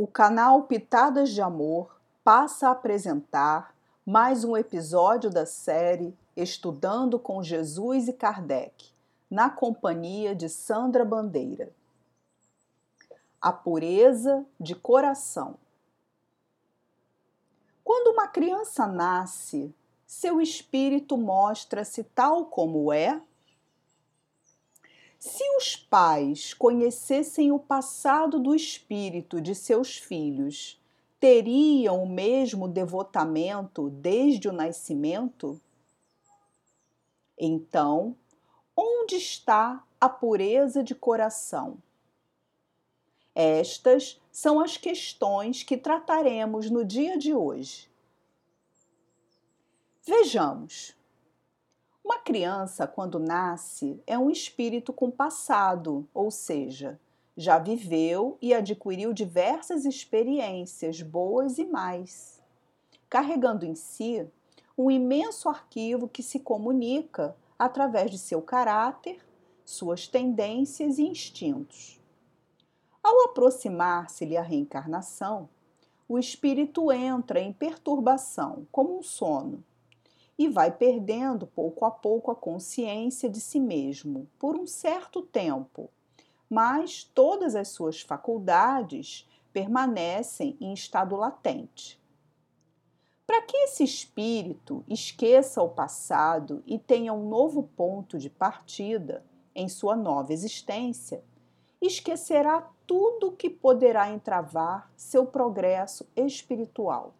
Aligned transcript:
O 0.00 0.06
canal 0.06 0.62
Pitadas 0.62 1.30
de 1.30 1.42
Amor 1.42 1.98
passa 2.22 2.68
a 2.68 2.70
apresentar 2.70 3.74
mais 4.06 4.44
um 4.44 4.56
episódio 4.56 5.28
da 5.28 5.44
série 5.44 6.16
Estudando 6.36 7.18
com 7.18 7.42
Jesus 7.42 8.06
e 8.06 8.12
Kardec, 8.12 8.92
na 9.28 9.50
companhia 9.50 10.36
de 10.36 10.48
Sandra 10.48 11.04
Bandeira. 11.04 11.72
A 13.42 13.52
pureza 13.52 14.46
de 14.60 14.76
coração. 14.76 15.56
Quando 17.82 18.12
uma 18.12 18.28
criança 18.28 18.86
nasce, 18.86 19.74
seu 20.06 20.40
espírito 20.40 21.16
mostra-se 21.16 22.04
tal 22.04 22.44
como 22.44 22.92
é 22.92 23.20
se 25.18 25.42
os 25.56 25.74
pais 25.74 26.54
conhecessem 26.54 27.50
o 27.50 27.58
passado 27.58 28.38
do 28.38 28.54
espírito 28.54 29.40
de 29.40 29.54
seus 29.54 29.96
filhos, 29.96 30.80
teriam 31.18 32.02
o 32.02 32.08
mesmo 32.08 32.68
devotamento 32.68 33.90
desde 33.90 34.48
o 34.48 34.52
nascimento? 34.52 35.60
Então, 37.36 38.16
onde 38.76 39.16
está 39.16 39.84
a 40.00 40.08
pureza 40.08 40.84
de 40.84 40.94
coração? 40.94 41.78
Estas 43.34 44.20
são 44.32 44.60
as 44.60 44.76
questões 44.76 45.62
que 45.62 45.76
trataremos 45.76 46.70
no 46.70 46.84
dia 46.84 47.16
de 47.16 47.34
hoje. 47.34 47.88
Vejamos. 50.04 50.97
Uma 52.08 52.20
criança, 52.20 52.86
quando 52.86 53.18
nasce, 53.18 54.02
é 54.06 54.18
um 54.18 54.30
espírito 54.30 54.94
com 54.94 55.10
passado, 55.10 56.08
ou 56.14 56.30
seja, 56.30 56.98
já 57.36 57.58
viveu 57.58 58.38
e 58.40 58.54
adquiriu 58.54 59.12
diversas 59.12 59.84
experiências, 59.84 61.02
boas 61.02 61.58
e 61.58 61.66
mais, 61.66 62.42
carregando 63.10 63.66
em 63.66 63.74
si 63.74 64.26
um 64.76 64.90
imenso 64.90 65.50
arquivo 65.50 66.08
que 66.08 66.22
se 66.22 66.40
comunica 66.40 67.36
através 67.58 68.10
de 68.10 68.16
seu 68.16 68.40
caráter, 68.40 69.22
suas 69.62 70.08
tendências 70.08 70.96
e 70.96 71.02
instintos. 71.02 72.00
Ao 73.02 73.26
aproximar-se-lhe 73.26 74.38
a 74.38 74.42
reencarnação, 74.42 75.46
o 76.08 76.18
espírito 76.18 76.90
entra 76.90 77.38
em 77.38 77.52
perturbação, 77.52 78.66
como 78.72 78.98
um 78.98 79.02
sono, 79.02 79.62
e 80.38 80.48
vai 80.48 80.70
perdendo 80.70 81.48
pouco 81.48 81.84
a 81.84 81.90
pouco 81.90 82.30
a 82.30 82.36
consciência 82.36 83.28
de 83.28 83.40
si 83.40 83.58
mesmo 83.58 84.28
por 84.38 84.56
um 84.56 84.66
certo 84.66 85.20
tempo, 85.20 85.90
mas 86.48 87.02
todas 87.02 87.56
as 87.56 87.68
suas 87.68 88.00
faculdades 88.00 89.28
permanecem 89.52 90.56
em 90.60 90.72
estado 90.72 91.16
latente. 91.16 92.00
Para 93.26 93.42
que 93.42 93.56
esse 93.56 93.82
espírito 93.82 94.84
esqueça 94.88 95.60
o 95.60 95.68
passado 95.68 96.62
e 96.64 96.78
tenha 96.78 97.12
um 97.12 97.28
novo 97.28 97.64
ponto 97.76 98.16
de 98.16 98.30
partida 98.30 99.24
em 99.54 99.68
sua 99.68 99.96
nova 99.96 100.32
existência, 100.32 101.22
esquecerá 101.82 102.70
tudo 102.86 103.32
que 103.32 103.50
poderá 103.50 104.08
entravar 104.10 104.90
seu 104.96 105.26
progresso 105.26 106.06
espiritual 106.16 107.12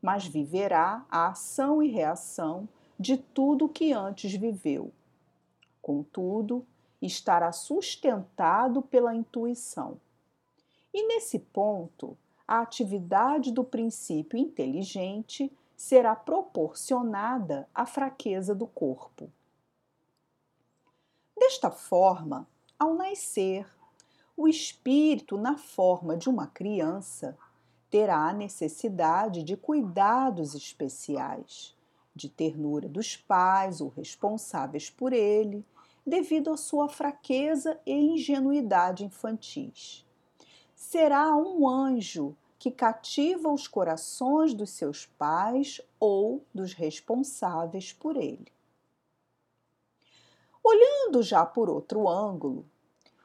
mas 0.00 0.26
viverá 0.26 1.04
a 1.10 1.28
ação 1.28 1.82
e 1.82 1.88
reação 1.88 2.68
de 2.98 3.16
tudo 3.16 3.68
que 3.68 3.92
antes 3.92 4.32
viveu. 4.34 4.92
Contudo, 5.80 6.66
estará 7.00 7.52
sustentado 7.52 8.82
pela 8.82 9.14
intuição. 9.14 10.00
E 10.92 11.06
nesse 11.06 11.38
ponto, 11.38 12.16
a 12.46 12.60
atividade 12.60 13.52
do 13.52 13.62
princípio 13.62 14.38
inteligente 14.38 15.52
será 15.76 16.16
proporcionada 16.16 17.68
à 17.74 17.86
fraqueza 17.86 18.54
do 18.54 18.66
corpo. 18.66 19.30
Desta 21.36 21.70
forma, 21.70 22.48
ao 22.78 22.94
nascer, 22.94 23.66
o 24.36 24.48
espírito, 24.48 25.36
na 25.36 25.56
forma 25.56 26.16
de 26.16 26.28
uma 26.28 26.46
criança, 26.46 27.36
terá 27.90 28.32
necessidade 28.32 29.42
de 29.42 29.56
cuidados 29.56 30.54
especiais, 30.54 31.74
de 32.14 32.28
ternura 32.28 32.88
dos 32.88 33.16
pais 33.16 33.80
ou 33.80 33.88
responsáveis 33.88 34.90
por 34.90 35.12
ele, 35.12 35.64
devido 36.06 36.50
à 36.50 36.56
sua 36.56 36.88
fraqueza 36.88 37.78
e 37.86 37.92
ingenuidade 37.92 39.04
infantis. 39.04 40.04
Será 40.74 41.36
um 41.36 41.68
anjo 41.68 42.36
que 42.58 42.70
cativa 42.70 43.52
os 43.52 43.68
corações 43.68 44.52
dos 44.52 44.70
seus 44.70 45.06
pais 45.06 45.80
ou 46.00 46.44
dos 46.52 46.72
responsáveis 46.72 47.92
por 47.92 48.16
ele. 48.16 48.52
Olhando 50.62 51.22
já 51.22 51.46
por 51.46 51.70
outro 51.70 52.08
ângulo, 52.08 52.66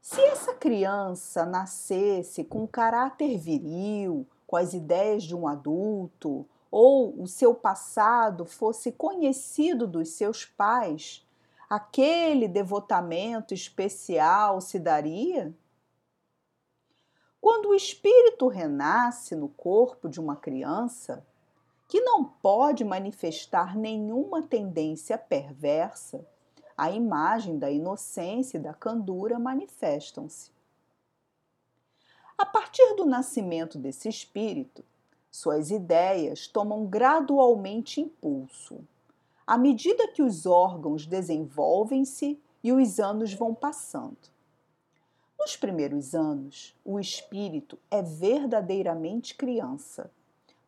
se 0.00 0.20
essa 0.20 0.52
criança 0.52 1.46
nascesse 1.46 2.44
com 2.44 2.68
caráter 2.68 3.38
viril, 3.38 4.26
com 4.54 4.58
as 4.58 4.72
ideias 4.72 5.24
de 5.24 5.34
um 5.34 5.48
adulto, 5.48 6.46
ou 6.70 7.20
o 7.20 7.26
seu 7.26 7.56
passado 7.56 8.46
fosse 8.46 8.92
conhecido 8.92 9.84
dos 9.84 10.10
seus 10.10 10.44
pais, 10.44 11.26
aquele 11.68 12.46
devotamento 12.46 13.52
especial 13.52 14.60
se 14.60 14.78
daria? 14.78 15.52
Quando 17.40 17.70
o 17.70 17.74
espírito 17.74 18.46
renasce 18.46 19.34
no 19.34 19.48
corpo 19.48 20.08
de 20.08 20.20
uma 20.20 20.36
criança, 20.36 21.26
que 21.88 22.00
não 22.00 22.22
pode 22.24 22.84
manifestar 22.84 23.76
nenhuma 23.76 24.40
tendência 24.40 25.18
perversa, 25.18 26.24
a 26.78 26.92
imagem 26.92 27.58
da 27.58 27.72
inocência 27.72 28.56
e 28.56 28.60
da 28.60 28.72
candura 28.72 29.36
manifestam-se. 29.36 30.53
A 32.44 32.46
partir 32.46 32.94
do 32.94 33.06
nascimento 33.06 33.78
desse 33.78 34.06
espírito, 34.06 34.84
suas 35.30 35.70
ideias 35.70 36.46
tomam 36.46 36.84
gradualmente 36.84 38.02
impulso, 38.02 38.86
à 39.46 39.56
medida 39.56 40.08
que 40.08 40.20
os 40.20 40.44
órgãos 40.44 41.06
desenvolvem-se 41.06 42.38
e 42.62 42.70
os 42.70 43.00
anos 43.00 43.32
vão 43.32 43.54
passando. 43.54 44.18
Nos 45.38 45.56
primeiros 45.56 46.14
anos, 46.14 46.76
o 46.84 47.00
espírito 47.00 47.78
é 47.90 48.02
verdadeiramente 48.02 49.34
criança, 49.34 50.10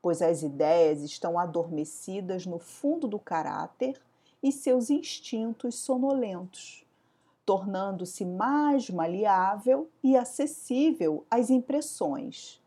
pois 0.00 0.22
as 0.22 0.42
ideias 0.42 1.02
estão 1.02 1.38
adormecidas 1.38 2.46
no 2.46 2.58
fundo 2.58 3.06
do 3.06 3.18
caráter 3.18 4.00
e 4.42 4.50
seus 4.50 4.88
instintos 4.88 5.74
sonolentos 5.74 6.85
tornando-se 7.46 8.24
mais 8.24 8.90
maleável 8.90 9.88
e 10.02 10.16
acessível 10.16 11.24
às 11.30 11.48
impressões, 11.48 12.60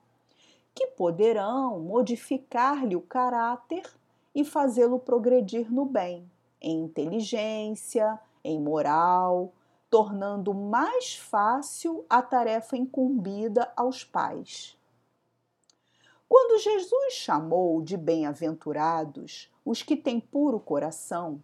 que 0.74 0.88
poderão 0.88 1.82
modificar-lhe 1.82 2.96
o 2.96 3.02
caráter 3.02 3.84
e 4.34 4.46
fazê-lo 4.46 4.98
progredir 4.98 5.70
no 5.70 5.84
bem, 5.84 6.32
em 6.62 6.86
inteligência, 6.86 8.18
em 8.42 8.58
moral, 8.58 9.52
tornando 9.90 10.54
mais 10.54 11.16
fácil 11.16 12.06
a 12.10 12.22
tarefa 12.22 12.78
incumbida 12.78 13.70
aos 13.76 14.06
pais. 14.06 14.78
Quando 16.30 16.62
Jesus 16.62 17.16
chamou 17.16 17.82
de 17.82 17.98
bem-aventurados 17.98 19.52
os 19.66 19.82
que 19.82 19.98
têm 19.98 20.22
puro 20.22 20.60
coração, 20.60 21.44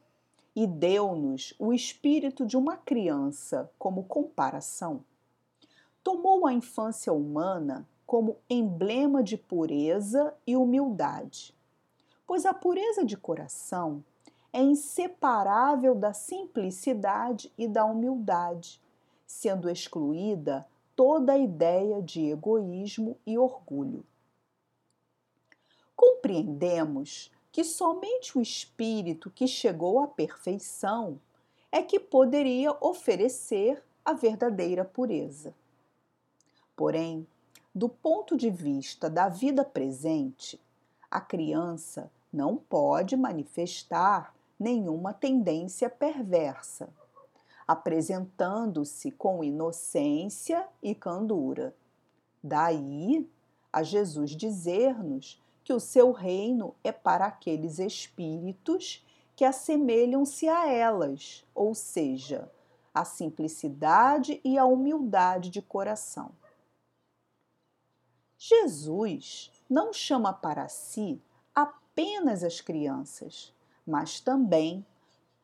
e 0.55 0.65
deu-nos 0.65 1.53
o 1.59 1.73
espírito 1.73 2.45
de 2.45 2.55
uma 2.55 2.77
criança 2.77 3.69
como 3.77 4.03
comparação. 4.03 5.03
Tomou 6.01 6.47
a 6.47 6.53
infância 6.53 7.11
humana 7.11 7.85
como 8.05 8.37
emblema 8.49 9.21
de 9.21 9.37
pureza 9.37 10.33
e 10.47 10.55
humildade, 10.55 11.53
pois 12.25 12.45
a 12.45 12.53
pureza 12.53 13.03
de 13.03 13.17
coração 13.17 14.03
é 14.53 14.61
inseparável 14.61 15.93
da 15.93 16.13
simplicidade 16.13 17.51
e 17.57 17.67
da 17.67 17.83
humildade, 17.83 18.81
sendo 19.27 19.69
excluída 19.69 20.65
toda 20.95 21.33
a 21.33 21.37
ideia 21.37 22.01
de 22.01 22.29
egoísmo 22.29 23.17
e 23.25 23.37
orgulho. 23.37 24.05
Compreendemos 25.93 27.31
que 27.55 27.63
somente 27.63 28.37
o 28.37 28.41
espírito 28.41 29.31
que 29.31 29.47
chegou 29.47 30.01
à 30.01 30.07
perfeição 30.09 31.17
é 31.71 31.81
que 31.81 31.97
poderia 31.97 32.75
oferecer 32.81 33.81
a 34.03 34.11
verdadeira 34.11 34.83
pureza. 34.83 35.55
Porém, 36.75 37.25
do 37.73 37.87
ponto 37.87 38.35
de 38.35 38.49
vista 38.49 39.09
da 39.09 39.29
vida 39.29 39.63
presente, 39.63 40.59
a 41.09 41.21
criança 41.21 42.11
não 42.29 42.57
pode 42.57 43.15
manifestar 43.15 44.35
nenhuma 44.59 45.13
tendência 45.13 45.89
perversa, 45.89 46.89
apresentando-se 47.65 49.11
com 49.11 49.41
inocência 49.41 50.67
e 50.83 50.93
candura. 50.93 51.73
Daí 52.43 53.25
a 53.71 53.81
Jesus 53.81 54.31
dizer-nos 54.31 55.41
que 55.65 55.73
o 55.73 55.79
seu 55.79 56.11
reino 56.11 56.75
é 56.83 56.91
para 56.91 57.25
aqueles 57.25 57.79
espíritos 57.79 59.03
que 59.35 59.43
assemelham-se 59.43 60.47
a 60.47 60.71
elas, 60.71 61.43
ou 61.55 61.73
seja, 61.73 62.49
a 62.93 63.03
simplicidade 63.03 64.39
e 64.43 64.59
a 64.59 64.63
humildade 64.63 65.49
de 65.49 65.63
coração. 65.63 66.31
Jesus 68.37 69.51
não 69.67 69.91
chama 69.91 70.31
para 70.31 70.67
si 70.67 71.19
apenas 71.53 72.43
as 72.43 72.61
crianças, 72.61 73.51
mas 73.87 74.19
também 74.19 74.85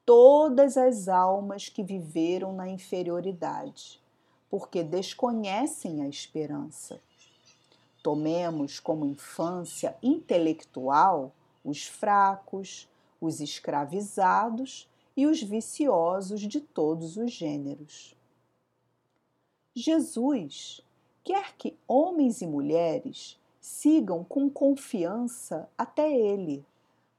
todas 0.05 0.77
as 0.77 1.07
almas 1.07 1.67
que 1.67 1.83
viveram 1.83 2.53
na 2.53 2.69
inferioridade, 2.69 3.99
porque 4.51 4.83
desconhecem 4.83 6.03
a 6.03 6.07
esperança. 6.07 7.01
Tomemos 8.01 8.79
como 8.79 9.05
infância 9.05 9.95
intelectual 10.01 11.33
os 11.63 11.85
fracos, 11.85 12.89
os 13.19 13.39
escravizados 13.39 14.89
e 15.15 15.27
os 15.27 15.41
viciosos 15.41 16.41
de 16.41 16.59
todos 16.59 17.17
os 17.17 17.31
gêneros. 17.31 18.15
Jesus 19.75 20.81
quer 21.23 21.55
que 21.55 21.77
homens 21.87 22.41
e 22.41 22.47
mulheres 22.47 23.39
sigam 23.59 24.23
com 24.23 24.49
confiança 24.49 25.69
até 25.77 26.11
Ele, 26.11 26.65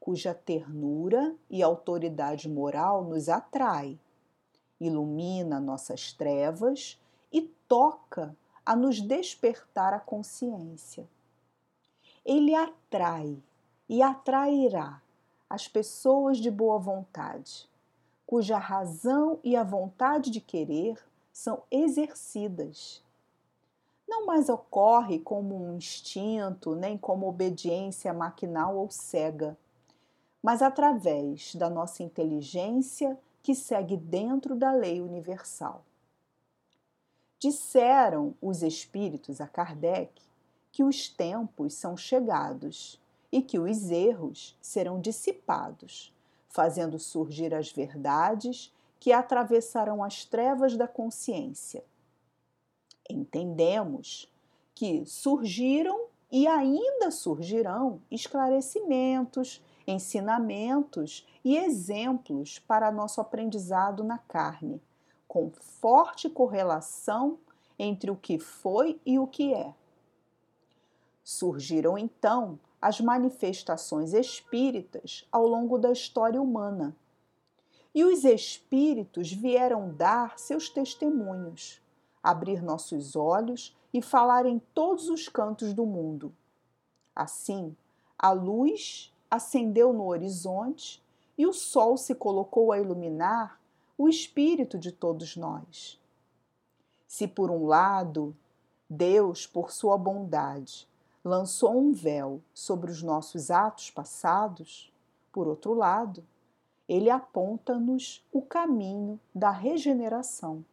cuja 0.01 0.35
ternura 0.35 1.35
e 1.49 1.63
autoridade 1.63 2.49
moral 2.49 3.05
nos 3.05 3.29
atrai, 3.29 3.97
ilumina 4.81 5.61
nossas 5.61 6.13
trevas 6.13 7.01
e 7.33 7.43
toca 7.69 8.37
a 8.65 8.77
nos 8.77 9.01
despertar 9.01 9.93
a 9.93 10.01
consciência. 10.01 11.07
Ele 12.25 12.55
atrai 12.55 13.37
e 13.89 14.03
atrairá 14.03 15.03
as 15.51 15.69
pessoas 15.69 16.39
de 16.39 16.51
boa 16.51 16.79
vontade, 16.79 17.69
cuja 18.25 18.57
razão 18.57 19.39
e 19.45 19.57
a 19.57 19.63
vontade 19.65 20.31
de 20.31 20.41
querer 20.41 20.99
são 21.33 21.63
exercidas. 21.71 23.03
Não 24.09 24.27
mais 24.27 24.49
ocorre 24.49 25.19
como 25.19 25.55
um 25.55 25.77
instinto, 25.77 26.75
nem 26.75 26.97
como 26.97 27.29
obediência 27.29 28.13
maquinal 28.13 28.77
ou 28.77 28.91
cega, 28.91 29.57
mas 30.43 30.63
através 30.63 31.55
da 31.55 31.69
nossa 31.69 32.03
inteligência 32.03 33.19
que 33.43 33.55
segue 33.55 33.97
dentro 33.97 34.55
da 34.55 34.73
lei 34.73 35.01
universal. 35.01 35.85
Disseram 37.43 38.37
os 38.41 38.63
espíritos 38.63 39.41
a 39.41 39.49
Kardec 39.49 40.13
que 40.71 40.85
os 40.85 41.09
tempos 41.09 41.75
são 41.75 41.97
chegados 41.97 43.01
e 43.33 43.43
que 43.43 43.59
os 43.59 43.91
erros 43.91 44.57
serão 44.63 45.01
dissipados, 45.01 46.15
fazendo 46.49 47.01
surgir 47.01 47.53
as 47.53 47.73
verdades 47.73 48.73
que 49.01 49.13
atravessarão 49.13 50.05
as 50.05 50.25
trevas 50.25 50.77
da 50.77 50.87
consciência. 50.87 51.85
Entendemos 53.11 54.33
que 54.73 55.05
surgiram 55.05 56.05
e 56.31 56.47
ainda 56.47 57.11
surgirão 57.11 58.01
esclarecimentos, 58.09 59.61
ensinamentos 59.85 61.27
e 61.45 61.57
exemplos 61.57 62.61
para 62.61 62.93
nosso 62.93 63.21
aprendizado 63.21 64.05
na 64.05 64.19
carne 64.19 64.81
com 65.33 65.51
forte 65.51 66.29
correlação 66.29 67.39
entre 67.79 68.11
o 68.11 68.17
que 68.17 68.39
foi 68.39 69.01
e 69.07 69.19
o 69.19 69.27
que 69.27 69.55
é. 69.55 69.75
Surgiram 71.25 71.97
então 71.97 72.61
as 72.83 73.01
manifestações 73.01 74.13
espíritas 74.13 75.27
ao 75.33 75.47
longo 75.47 75.79
da 75.79 75.91
história 75.91 76.39
humana. 76.39 76.95
E 77.95 78.05
os 78.05 78.27
espíritos 78.27 79.33
vieram 79.33 79.95
dar 79.95 80.39
seus 80.39 80.69
testemunhos, 80.69 81.81
abrir 82.23 82.63
nossos 82.63 83.17
olhos 83.17 83.75
e 83.91 84.03
falar 84.03 84.45
em 84.45 84.59
todos 84.75 85.09
os 85.09 85.31
cantos 85.31 85.73
do 85.73 85.87
mundo. 85.87 86.31
Assim, 87.17 87.75
a 88.19 88.33
luz 88.33 89.11
acendeu 89.31 89.95
no 89.95 90.09
horizonte 90.09 91.03
e 91.39 91.47
o 91.47 91.55
sol 91.55 91.97
se 91.97 92.15
colocou 92.15 92.71
a 92.71 92.79
iluminar 92.79 93.62
o 93.97 94.09
espírito 94.09 94.79
de 94.79 94.93
todos 94.93 95.37
nós. 95.37 96.01
Se, 97.07 97.29
por 97.29 97.51
um 97.51 97.67
lado, 97.67 98.35
Deus, 98.89 99.47
por 99.47 99.71
sua 99.71 99.97
bondade, 99.97 100.89
lançou 101.25 101.79
um 101.79 101.93
véu 101.93 102.41
sobre 102.53 102.91
os 102.91 103.03
nossos 103.03 103.51
atos 103.51 103.91
passados, 103.91 104.93
por 105.33 105.47
outro 105.47 105.75
lado, 105.75 106.25
ele 106.89 107.09
aponta-nos 107.09 108.25
o 108.33 108.43
caminho 108.43 109.19
da 109.35 109.51
regeneração. 109.51 110.65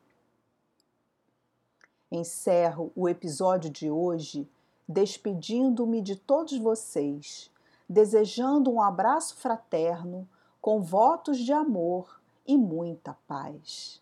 Encerro 2.12 2.92
o 2.96 3.08
episódio 3.08 3.70
de 3.70 3.90
hoje 3.90 4.50
despedindo-me 4.90 6.02
de 6.02 6.16
todos 6.16 6.58
vocês, 6.58 7.52
desejando 7.88 8.72
um 8.72 8.82
abraço 8.82 9.36
fraterno 9.36 10.28
com 10.60 10.82
votos 10.82 11.38
de 11.38 11.54
amor 11.54 12.19
e 12.50 12.58
muita 12.58 13.16
paz. 13.28 14.02